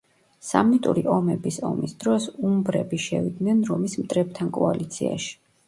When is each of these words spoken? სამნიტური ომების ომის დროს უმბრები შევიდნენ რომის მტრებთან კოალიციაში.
სამნიტური 0.45 1.03
ომების 1.15 1.59
ომის 1.69 1.93
დროს 2.05 2.25
უმბრები 2.51 3.01
შევიდნენ 3.05 3.63
რომის 3.71 3.99
მტრებთან 4.03 4.53
კოალიციაში. 4.59 5.35